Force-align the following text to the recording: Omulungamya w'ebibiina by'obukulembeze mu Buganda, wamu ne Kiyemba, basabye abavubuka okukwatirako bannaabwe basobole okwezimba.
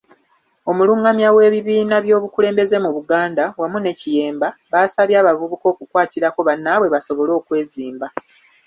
Omulungamya 0.69 1.27
w'ebibiina 1.35 1.95
by'obukulembeze 2.05 2.75
mu 2.83 2.89
Buganda, 2.95 3.43
wamu 3.59 3.77
ne 3.81 3.93
Kiyemba, 3.99 4.47
basabye 4.71 5.15
abavubuka 5.21 5.65
okukwatirako 5.73 6.39
bannaabwe 6.47 6.87
basobole 6.93 7.31
okwezimba. 7.39 8.07